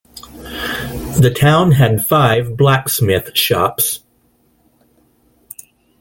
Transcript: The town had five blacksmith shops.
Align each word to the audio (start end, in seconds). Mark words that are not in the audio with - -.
The 1.19 1.29
town 1.39 1.73
had 1.73 2.07
five 2.07 2.57
blacksmith 2.57 3.37
shops. 3.37 4.01